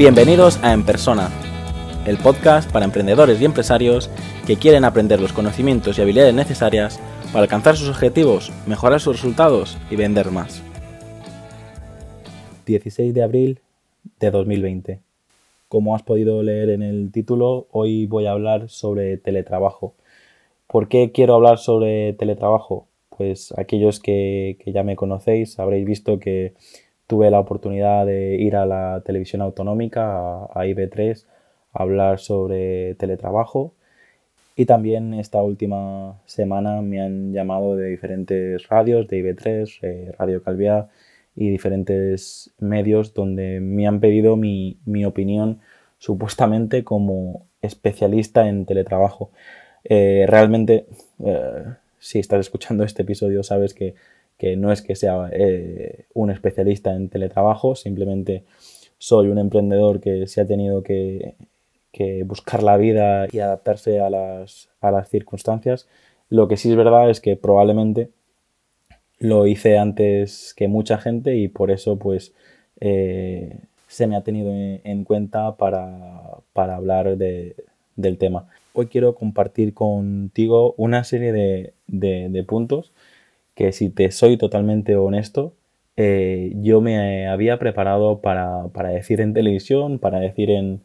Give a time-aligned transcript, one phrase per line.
[0.00, 1.28] Bienvenidos a En Persona,
[2.06, 4.08] el podcast para emprendedores y empresarios
[4.46, 6.98] que quieren aprender los conocimientos y habilidades necesarias
[7.34, 10.62] para alcanzar sus objetivos, mejorar sus resultados y vender más.
[12.64, 13.60] 16 de abril
[14.20, 15.00] de 2020.
[15.68, 19.92] Como has podido leer en el título, hoy voy a hablar sobre teletrabajo.
[20.66, 22.86] ¿Por qué quiero hablar sobre teletrabajo?
[23.14, 26.54] Pues aquellos que, ya me conocéis habréis visto que
[27.10, 31.24] tuve la oportunidad de ir a la televisión autonómica, a, IB3,
[31.72, 33.74] a hablar sobre teletrabajo.
[34.54, 40.40] Y también esta última semana me han llamado de diferentes radios, de IB3, eh, Radio
[40.40, 40.88] Calviá
[41.34, 45.58] y diferentes medios donde me han pedido mi, opinión
[45.98, 49.32] supuestamente como especialista en teletrabajo.
[49.82, 50.86] Eh, realmente,
[51.24, 51.64] eh,
[51.98, 53.96] si estás escuchando este episodio, sabes que,
[54.56, 58.44] no es que sea eh, un especialista en teletrabajo, simplemente
[58.98, 61.34] soy un emprendedor que se ha tenido que,
[62.24, 65.86] buscar la vida y adaptarse a las, a las circunstancias.
[66.30, 68.10] Lo que sí es verdad es que probablemente
[69.20, 72.32] lo hice antes que mucha gente y por eso pues
[72.80, 78.48] eh, se me ha tenido en cuenta para, hablar del tema.
[78.72, 82.92] Hoy quiero compartir contigo una serie de, puntos
[83.60, 85.52] que si te soy totalmente honesto,
[85.98, 90.80] eh, yo me había preparado para, decir en televisión, para decir en,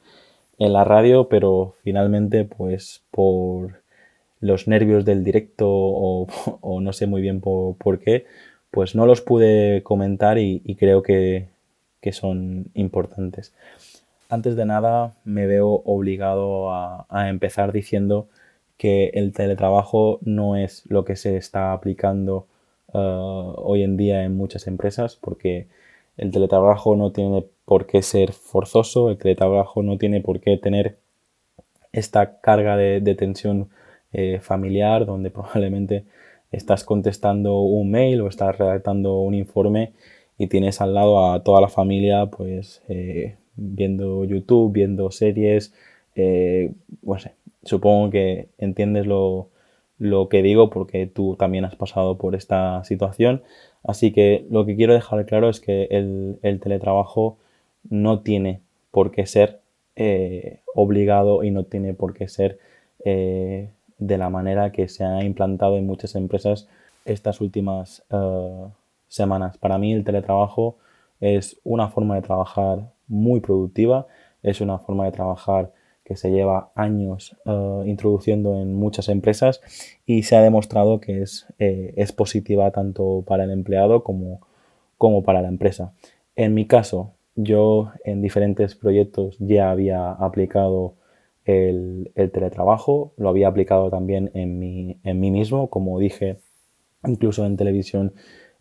[0.59, 3.79] en la radio, pero finalmente pues por
[4.41, 6.27] los nervios del directo o,
[6.81, 8.25] no sé muy bien por, qué,
[8.71, 11.47] pues no los pude comentar y, creo que,
[12.11, 13.53] son importantes.
[14.27, 18.27] Antes de nada, me veo obligado a, empezar diciendo
[18.75, 22.47] que el teletrabajo no es lo que se está aplicando
[22.95, 25.67] uh, hoy en día en muchas empresas, porque
[26.17, 30.97] el teletrabajo no tiene por qué ser forzoso, el teletrabajo no tiene por qué tener
[31.91, 33.69] esta carga de, de tensión
[34.17, 36.05] eh, familiar donde probablemente
[36.51, 39.91] estás contestando un mail o estás redactando un informe
[40.37, 45.73] y tienes al lado a toda la familia pues eh, viendo YouTube, viendo series,
[46.15, 46.71] eh,
[47.63, 49.49] supongo que entiendes lo,
[50.29, 53.43] que digo porque tú también has pasado por esta situación.
[53.83, 57.37] Así que lo que quiero dejar claro es que el, teletrabajo
[57.89, 58.61] no tiene
[58.91, 59.61] por qué ser
[60.73, 62.59] obligado y no tiene por qué ser
[63.97, 66.67] de la manera que se ha implantado en muchas empresas
[67.05, 68.67] estas últimas eh,
[69.07, 69.57] semanas.
[69.57, 70.77] Para mí el teletrabajo
[71.19, 74.07] es una forma de trabajar muy productiva,
[74.43, 75.71] es una forma de trabajar
[76.05, 79.59] que se lleva años eh, introduciendo en muchas empresas
[80.05, 84.39] y se ha demostrado que es, eh, es positiva tanto para el empleado como,
[84.97, 85.93] como para la empresa.
[86.35, 90.93] En mi caso, yo en diferentes proyectos ya había aplicado
[91.43, 96.37] el, teletrabajo, lo había aplicado también en mí, en mí mismo, como dije,
[97.05, 98.13] incluso en televisión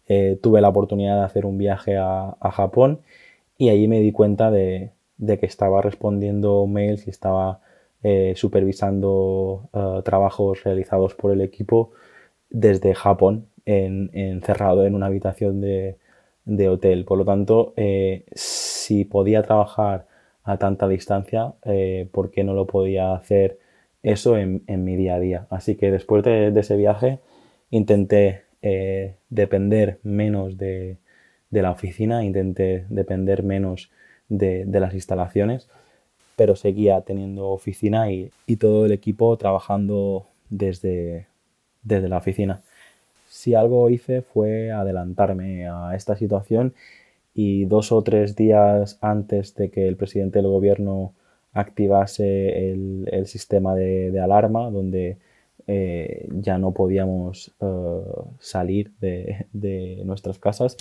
[0.09, 3.01] eh, tuve la oportunidad de hacer un viaje a, Japón
[3.59, 7.61] y allí me di cuenta de, que estaba respondiendo mails y estaba
[8.03, 11.93] eh, supervisando eh, trabajos realizados por el equipo
[12.51, 15.97] desde Japón, encerrado en una habitación de,
[16.45, 17.05] de hotel.
[17.05, 17.75] Por lo tanto,
[18.85, 20.07] si podía trabajar
[20.45, 23.59] a tanta distancia, eh, ¿por qué no lo podía hacer
[24.03, 25.47] eso en, mi día a día?
[25.51, 27.19] Así que después de, ese viaje
[27.71, 30.99] intenté eh, depender menos de,
[31.51, 35.69] la oficina, intenté depender menos de, las instalaciones,
[36.37, 41.27] pero seguía teniendo oficina y, todo el equipo trabajando desde,
[41.83, 42.63] desde la oficina.
[43.29, 46.75] Si algo hice fue adelantarme a esta situación
[47.35, 51.13] y dos o tres días antes de que el presidente del gobierno
[51.53, 55.19] activase el, sistema de, alarma, donde
[55.67, 58.01] eh, ya no podíamos eh,
[58.39, 60.77] salir de, nuestras casas.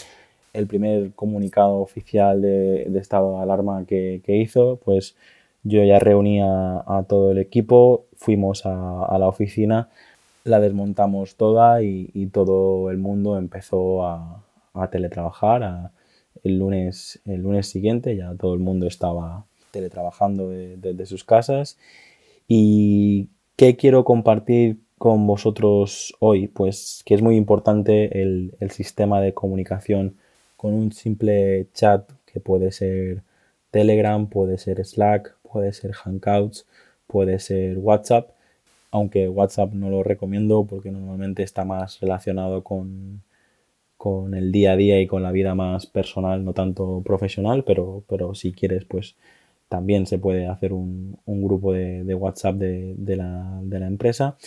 [0.53, 5.15] El primer comunicado oficial de, estado de alarma que, hizo, pues
[5.63, 9.89] yo ya reunía a todo el equipo, fuimos a, la oficina,
[10.43, 14.43] la desmontamos toda y, todo el mundo empezó a,
[14.91, 15.91] teletrabajar,
[16.43, 21.77] el lunes, el lunes siguiente ya todo el mundo estaba teletrabajando desde sus casas.
[22.47, 26.47] ¿Y qué quiero compartir con vosotros hoy?
[26.47, 30.15] Pues que es muy importante el, sistema de comunicación
[30.63, 33.21] con un simple chat que puede ser
[33.69, 36.65] Telegram, puede ser Slack, puede ser Hangouts,
[37.05, 38.29] puede ser WhatsApp,
[38.89, 43.21] aunque WhatsApp no lo recomiendo porque normalmente está más relacionado con
[43.97, 48.03] con el día a día y con la vida más personal, no tanto profesional, pero,
[48.07, 49.15] pero si quieres, pues
[49.69, 54.37] también se puede hacer un, grupo de, WhatsApp de, la, empresa.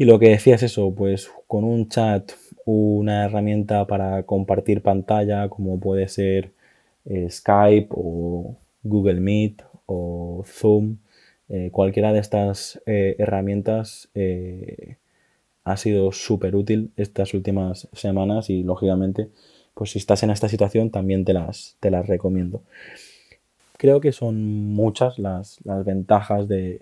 [0.00, 2.32] Y lo que decía es eso, pues con un chat,
[2.64, 6.52] una herramienta para compartir pantalla como puede ser
[7.04, 10.96] eh, Skype o Google Meet o Zoom,
[11.50, 14.08] eh, cualquiera de estas eh, herramientas
[15.64, 19.28] ha sido súper útil estas últimas semanas y lógicamente
[19.74, 22.62] pues si estás en esta situación también te las, te las recomiendo.
[23.76, 26.80] Creo que son muchas las, ventajas de,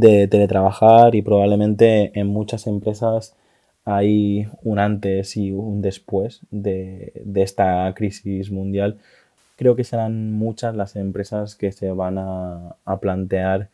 [0.00, 3.36] teletrabajar y probablemente en muchas empresas
[3.84, 8.98] hay un antes y un después de, esta crisis mundial.
[9.56, 13.70] Creo que serán muchas las empresas que se van a, a plantear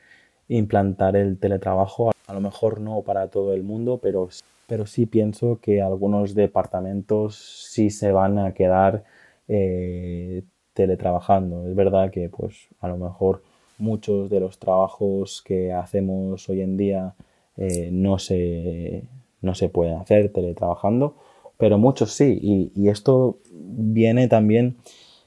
[0.48, 2.12] implantar el teletrabajo.
[2.26, 4.28] A lo mejor no para todo el mundo, pero
[4.72, 9.04] pero sí pienso que algunos departamentos sí se van a quedar
[9.46, 11.68] eh, teletrabajando.
[11.68, 13.42] Es verdad que pues a lo mejor
[13.82, 17.14] muchos de los trabajos que hacemos hoy en día
[17.56, 19.02] eh, no, se,
[19.42, 21.16] no se pueden hacer teletrabajando,
[21.58, 22.38] pero muchos sí.
[22.40, 24.76] Y, y, esto viene también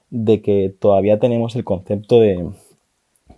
[0.09, 2.49] de que todavía tenemos el concepto de,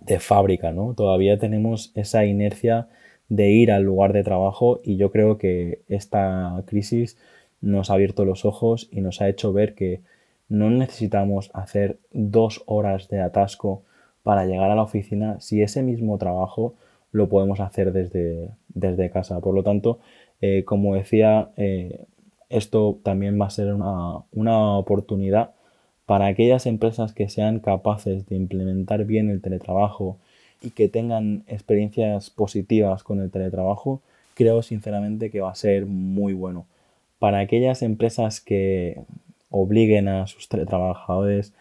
[0.06, 0.94] de fábrica, ¿no?
[0.94, 2.88] Todavía tenemos esa inercia
[3.28, 7.18] de ir al lugar de trabajo y yo creo que esta crisis
[7.60, 10.00] nos ha abierto los ojos y nos ha hecho ver que
[10.48, 13.82] no necesitamos hacer dos horas de atasco
[14.28, 16.74] para llegar a la oficina si ese mismo trabajo
[17.12, 19.40] lo podemos hacer desde, desde casa.
[19.40, 20.00] Por lo tanto,
[20.42, 22.04] eh, como decía, eh,
[22.50, 25.52] esto también va a ser una, una oportunidad
[26.04, 30.18] para aquellas empresas que sean capaces de implementar bien el teletrabajo,
[30.60, 34.02] y que tengan experiencias positivas con el teletrabajo,
[34.34, 36.66] creo sinceramente que va a ser muy bueno.
[37.18, 39.00] Para aquellas empresas que
[39.48, 41.54] obliguen a sus teletrabajadores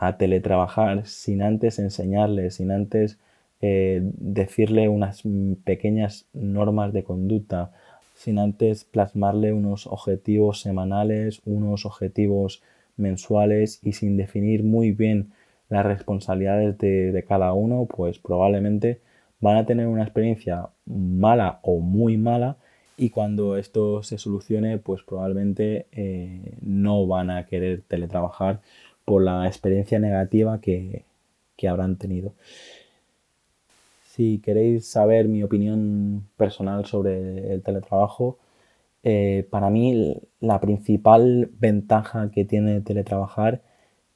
[0.00, 3.18] a teletrabajar sin antes enseñarles, sin antes
[3.60, 5.22] eh, decirle unas
[5.64, 7.70] pequeñas normas de conducta,
[8.14, 12.62] sin antes plasmarle unos objetivos semanales, unos objetivos
[12.96, 15.32] mensuales y sin definir muy bien
[15.68, 19.00] las responsabilidades de, cada uno, pues probablemente
[19.38, 22.56] van a tener una experiencia mala o muy mala
[22.96, 28.60] y cuando esto se solucione, pues probablemente eh, no van a querer teletrabajar
[29.04, 31.04] por la experiencia negativa que,
[31.68, 32.32] habrán tenido.
[34.04, 38.38] Si queréis saber mi opinión personal sobre el teletrabajo,
[39.02, 43.62] eh, para mí la principal ventaja que tiene teletrabajar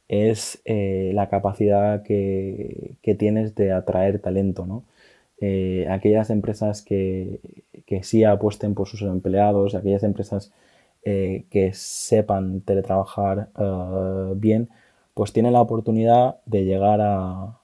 [0.08, 4.84] es eh, la capacidad que, tienes de atraer talento, ¿no?
[5.40, 7.40] Eh, aquellas empresas que,
[7.86, 10.52] que, sí apuesten por sus empleados, aquellas empresas
[11.04, 13.50] eh, que sepan teletrabajar
[14.36, 14.70] bien,
[15.14, 17.60] pues tienen la oportunidad de llegar a,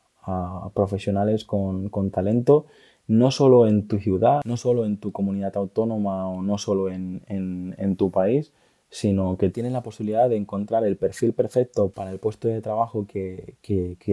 [0.74, 2.66] profesionales con, talento,
[3.08, 7.96] no solo en tu ciudad, no solo en tu comunidad autónoma o no solo en
[7.96, 8.52] tu país,
[8.90, 13.06] sino que tienes la posibilidad de encontrar el perfil perfecto para el puesto de trabajo
[13.06, 13.54] que,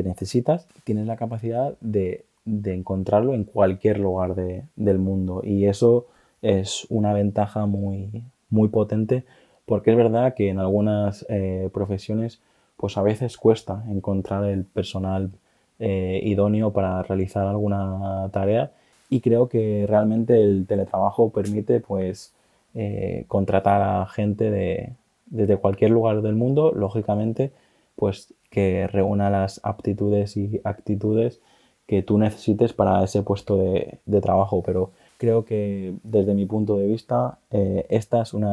[0.06, 5.42] necesitas, tienes la capacidad de, encontrarlo en cualquier lugar del mundo.
[5.44, 6.06] Y eso
[6.42, 9.26] es una ventaja muy, muy potente
[9.66, 12.40] porque es verdad que en algunas eh, profesiones
[12.78, 15.32] pues a veces cuesta encontrar el personal
[15.80, 18.72] eh, idóneo para realizar alguna tarea
[19.10, 22.34] y creo que realmente el teletrabajo permite pues
[22.74, 24.94] eh, contratar a gente de,
[25.28, 27.52] desde cualquier lugar del mundo, lógicamente,
[27.96, 31.40] pues que reúna las aptitudes y actitudes
[31.88, 34.62] que tú necesites para ese puesto de, trabajo.
[34.64, 38.52] Pero creo que desde mi punto de vista, eh, esta es una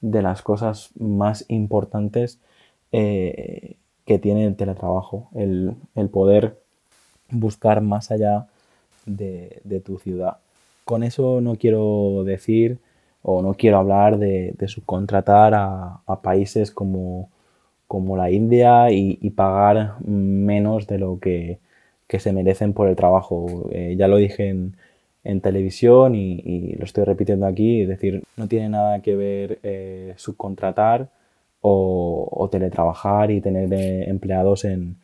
[0.00, 2.40] de las, cosas más importantes
[2.92, 5.76] eh, que tiene el teletrabajo, el,
[6.10, 6.58] poder
[7.30, 8.46] buscar más allá
[9.06, 10.38] de, de, tu ciudad.
[10.84, 12.78] Con eso no quiero decir
[13.22, 17.30] o no quiero hablar de, subcontratar a, países como,
[18.16, 21.58] la India y, pagar menos de lo que,
[22.18, 23.68] se merecen por el trabajo.
[23.72, 24.76] Eh, ya lo dije en,
[25.40, 31.10] televisión y, lo estoy repitiendo aquí, es decir, no tiene nada que ver eh, subcontratar
[31.60, 34.96] o, teletrabajar y tener eh, empleados en,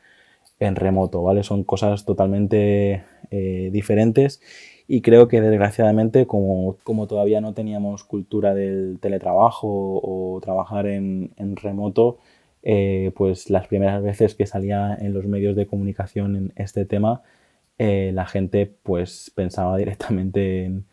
[0.61, 1.43] remoto, ¿vale?
[1.43, 4.43] Son cosas totalmente diferentes
[4.93, 9.69] y creo que desgraciadamente como, como todavía no teníamos cultura del teletrabajo
[10.03, 12.19] o, trabajar en, remoto,
[12.65, 17.23] eh, pues las primeras veces que salía en los medios de comunicación en este tema,
[17.83, 20.85] eh, la gente pues pensaba directamente en,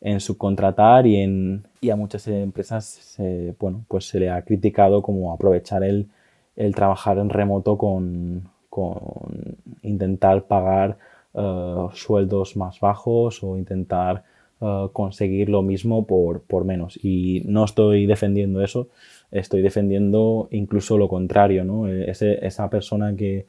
[0.00, 5.02] en subcontratar y, en, y a muchas empresas se, bueno, pues se le ha criticado
[5.02, 6.08] como aprovechar el,
[6.56, 10.96] el trabajar en remoto con, con intentar pagar
[11.34, 14.24] eh, sueldos más bajos o intentar
[14.62, 16.98] eh, conseguir lo mismo por, por, menos.
[17.04, 18.88] Y no estoy defendiendo eso,
[19.30, 21.86] estoy defendiendo incluso lo contrario, ¿no?
[21.86, 23.44] esa persona que,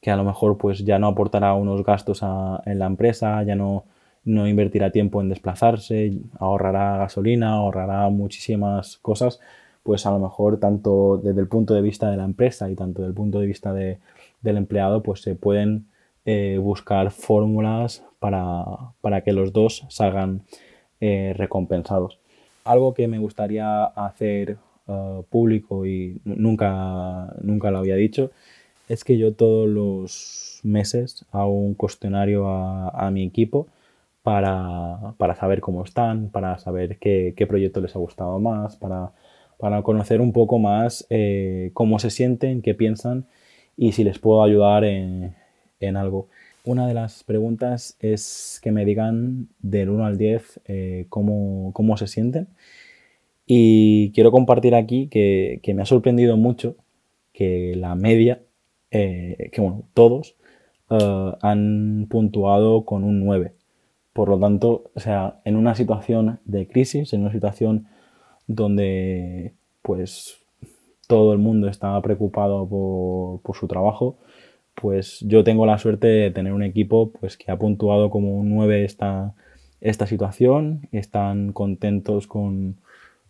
[0.00, 3.84] que, a lo mejor pues ya no aportará unos gastos en la empresa, ya no,
[4.24, 9.40] no invertirá tiempo en desplazarse, ahorrará gasolina, ahorrará muchísimas cosas,
[9.82, 13.00] pues a lo mejor tanto desde el punto de vista de la empresa y tanto
[13.00, 13.98] desde el punto de vista de,
[14.42, 15.86] del empleado, pues se pueden
[16.24, 18.64] eh, buscar fórmulas para,
[19.00, 20.42] para, que los dos salgan
[21.00, 22.18] eh, recompensados.
[22.64, 28.30] Algo que me gustaría hacer uh, público y nunca, nunca lo había dicho
[28.88, 33.68] es que yo todos los meses hago un cuestionario a, mi equipo
[34.22, 39.12] para, para, saber cómo están, para saber qué, qué proyecto les ha gustado más, para,
[39.58, 43.26] para conocer un poco más eh, cómo se sienten, qué piensan
[43.76, 45.34] y si les puedo ayudar en,
[45.80, 46.28] en algo.
[46.64, 51.96] Una de las preguntas es que me digan del 1 al 10 eh, cómo, cómo,
[51.96, 52.48] se sienten.
[53.46, 56.76] Y quiero compartir aquí que, que me ha sorprendido mucho
[57.32, 58.42] que la media,
[58.90, 60.36] eh, que bueno, todos
[60.90, 63.52] uh, han puntuado con un 9.
[64.12, 67.86] Por lo tanto, o sea, en una situación de crisis, en una situación
[68.46, 69.52] donde
[69.82, 70.38] pues
[71.06, 74.18] todo el mundo está preocupado por, por su trabajo,
[74.74, 78.50] pues yo tengo la suerte de tener un equipo pues que ha puntuado como un
[78.50, 79.34] 9 esta,
[79.80, 82.76] esta situación, están contentos con,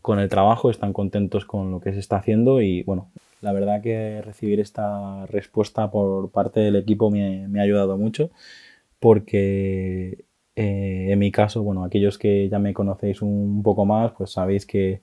[0.02, 3.08] con, el trabajo, están contentos con lo que se está haciendo y bueno,
[3.40, 8.30] la verdad que recibir esta respuesta por parte del equipo me, ha ayudado mucho
[9.00, 10.24] porque
[10.56, 14.66] eh, en mi caso, bueno, aquellos que ya me conocéis un poco más, pues sabéis
[14.66, 15.02] que,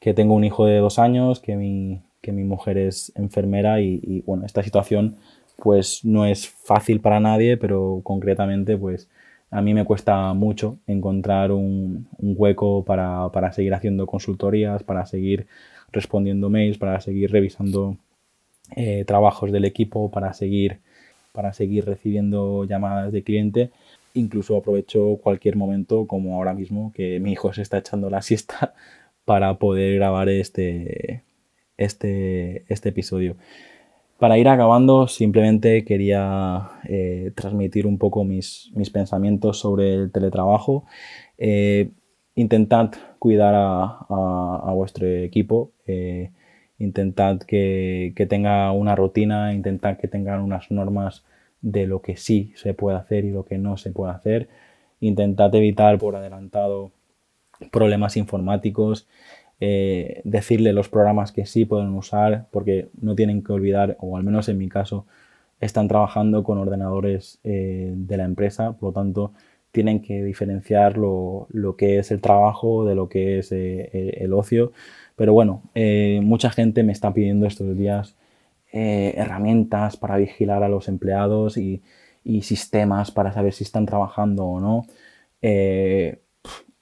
[0.00, 4.00] que tengo un hijo de dos años, que mi, que mi mujer es enfermera y,
[4.02, 5.16] y bueno, esta situación
[5.56, 9.08] pues no es fácil para nadie, pero concretamente pues
[9.50, 15.46] a mí me cuesta mucho encontrar un, hueco para, seguir haciendo consultorías, para seguir
[15.92, 17.96] respondiendo mails, para seguir revisando
[18.76, 20.78] eh, trabajos del equipo, para seguir,
[21.32, 23.70] para seguir recibiendo llamadas de cliente.
[24.14, 28.74] Incluso aprovecho cualquier momento, como ahora mismo, que mi hijo se está echando la siesta
[29.24, 31.22] para poder grabar este,
[31.76, 33.36] este, este episodio.
[34.18, 40.84] Para ir acabando, simplemente quería eh, transmitir un poco mis, mis, pensamientos sobre el teletrabajo.
[41.38, 41.88] Eh,
[42.34, 46.30] intentad cuidar a, vuestro equipo, eh,
[46.78, 51.24] intentad que, que, tenga una rutina, intentad que tengan unas normas
[51.60, 54.48] de lo que sí se puede hacer y lo que no se puede hacer.
[55.00, 56.92] Intentad evitar por adelantado
[57.70, 59.06] problemas informáticos.
[59.62, 64.24] Eh, decirle los programas que sí pueden usar, porque no tienen que olvidar, o al
[64.24, 65.06] menos en mi caso,
[65.60, 69.32] están trabajando con ordenadores eh, de la empresa, por lo tanto,
[69.72, 71.46] tienen que diferenciar lo,
[71.78, 74.72] que es el trabajo de lo que es eh, el ocio.
[75.16, 75.62] Pero bueno,
[76.22, 78.16] mucha gente me está pidiendo estos días
[78.72, 81.82] herramientas para vigilar a los empleados y,
[82.42, 84.86] sistemas para saber si están trabajando o no.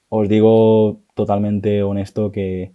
[0.09, 2.73] os digo totalmente honesto que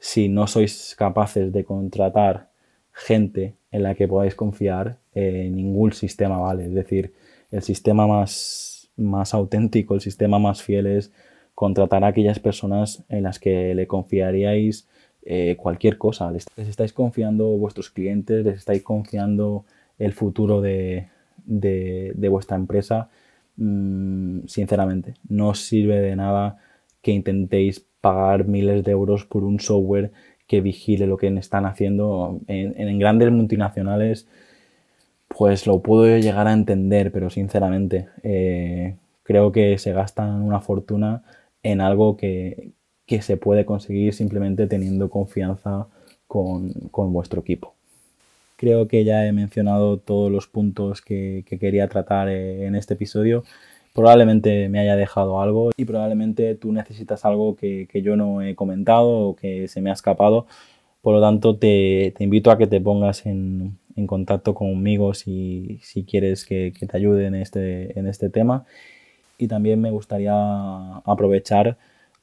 [0.00, 2.50] si no sois capaces de contratar
[2.92, 6.64] gente en la que podáis confiar, eh, ningún sistema vale.
[6.64, 7.14] Es decir,
[7.50, 8.69] el sistema más,
[9.00, 11.12] más auténtico, el sistema más fiel es
[11.54, 14.88] contratar a aquellas personas en las que le confiaríais
[15.22, 16.30] eh, cualquier cosa.
[16.30, 19.64] Les, estáis confiando vuestros clientes, les estáis confiando
[19.98, 21.08] el futuro de,
[21.44, 23.10] de, vuestra empresa.
[23.56, 26.58] Mm, sinceramente, no os sirve de nada
[27.02, 30.12] que intentéis pagar miles de euros por un software
[30.46, 34.26] que vigile lo que están haciendo en, grandes multinacionales,
[35.40, 41.22] pues lo puedo llegar a entender, pero sinceramente eh, creo que se gastan una fortuna
[41.62, 42.72] en algo que,
[43.22, 45.86] se puede conseguir simplemente teniendo confianza
[46.26, 47.72] con, vuestro equipo.
[48.56, 52.92] Creo que ya he mencionado todos los puntos que, que quería tratar eh, en este
[52.92, 53.42] episodio
[53.94, 59.08] probablemente me haya dejado algo y probablemente tú necesitas algo que, yo no he comentado
[59.08, 60.46] o que se me ha escapado.
[61.00, 66.72] Por lo tanto, te, invito a que te pongas en, contacto conmigo si, quieres que,
[66.72, 68.64] te ayude en este, en este tema.
[69.38, 70.32] Y también me gustaría
[71.04, 71.76] aprovechar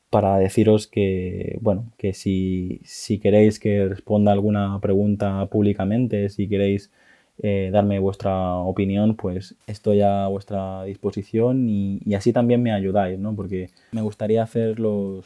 [0.09, 6.91] para deciros que, bueno, que si, si queréis que responda alguna pregunta públicamente, si queréis
[7.39, 13.35] eh, darme vuestra opinión, pues estoy a vuestra disposición y, así también me ayudáis, ¿no?
[13.35, 15.25] Porque me gustaría hacer los,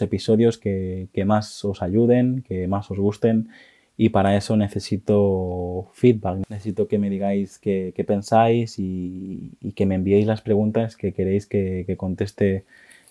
[0.00, 3.50] episodios que, más os ayuden, que más os gusten
[3.96, 10.26] y para eso necesito feedback, necesito que me digáis qué, pensáis y, que me enviéis
[10.26, 12.64] las preguntas que queréis que, conteste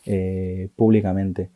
[0.06, 1.50] eh, públicamente.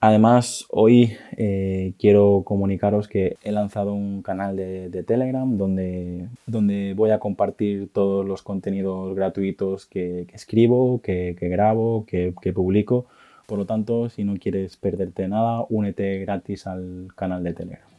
[0.00, 7.10] Además, hoy eh, quiero comunicaros que he lanzado un canal de, Telegram donde, donde, voy
[7.10, 13.06] a compartir todos los contenidos gratuitos que, escribo, que, grabo, que, publico.
[13.46, 17.95] Por lo tanto, si no quieres perderte nada, únete gratis al canal de Telegram.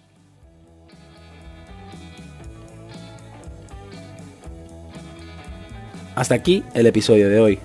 [6.17, 7.59] Hasta aquí el episodio de hoy.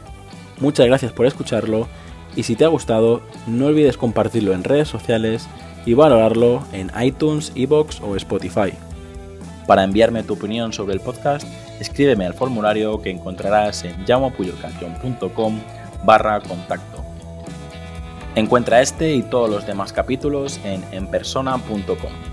[0.60, 1.88] Muchas gracias por escucharlo
[2.36, 5.48] y si te ha gustado no olvides compartirlo en redes sociales
[5.86, 8.74] y valorarlo en iTunes, Evox o Spotify.
[9.66, 11.48] Para enviarme tu opinión sobre el podcast,
[11.80, 15.58] escríbeme al formulario que encontrarás en llamopuyolcanción.com
[16.04, 17.02] barra contacto.
[18.34, 22.31] Encuentra este y todos los demás capítulos en enpersona.com.